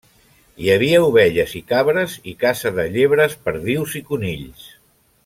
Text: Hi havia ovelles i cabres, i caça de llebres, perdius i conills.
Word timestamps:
Hi 0.61 0.71
havia 0.75 1.01
ovelles 1.07 1.53
i 1.59 1.61
cabres, 1.73 2.15
i 2.33 2.35
caça 2.45 2.71
de 2.81 2.87
llebres, 2.97 3.37
perdius 3.47 3.95
i 4.01 4.07
conills. 4.09 4.65